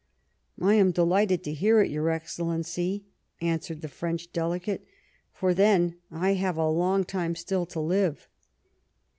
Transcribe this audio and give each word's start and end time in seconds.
"I 0.59 0.73
am 0.73 0.89
delighted 0.89 1.43
to 1.43 1.53
hear 1.53 1.79
it, 1.79 1.91
your 1.91 2.09
Excellency," 2.09 3.05
answered 3.39 3.81
the 3.81 3.87
French 3.87 4.33
Delegate," 4.33 4.83
for 5.31 5.53
then 5.53 5.97
I 6.09 6.33
have 6.33 6.57
a 6.57 6.67
long 6.67 7.03
time 7.03 7.35
still 7.35 7.67
to 7.67 7.79
live." 7.79 8.27